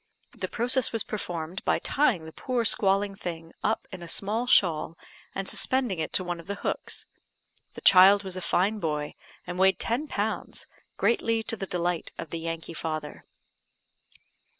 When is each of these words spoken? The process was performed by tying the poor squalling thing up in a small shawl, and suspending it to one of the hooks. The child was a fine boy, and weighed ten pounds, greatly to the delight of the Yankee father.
The 0.35 0.47
process 0.47 0.91
was 0.91 1.03
performed 1.03 1.63
by 1.63 1.77
tying 1.77 2.25
the 2.25 2.31
poor 2.33 2.65
squalling 2.65 3.13
thing 3.13 3.53
up 3.63 3.87
in 3.91 4.01
a 4.01 4.07
small 4.07 4.47
shawl, 4.47 4.97
and 5.35 5.47
suspending 5.47 5.99
it 5.99 6.11
to 6.13 6.23
one 6.23 6.39
of 6.39 6.47
the 6.47 6.55
hooks. 6.65 7.05
The 7.75 7.81
child 7.81 8.23
was 8.23 8.35
a 8.35 8.41
fine 8.41 8.79
boy, 8.79 9.13
and 9.45 9.59
weighed 9.59 9.77
ten 9.77 10.07
pounds, 10.07 10.65
greatly 10.97 11.43
to 11.43 11.55
the 11.55 11.67
delight 11.67 12.13
of 12.17 12.31
the 12.31 12.39
Yankee 12.39 12.73
father. 12.73 13.25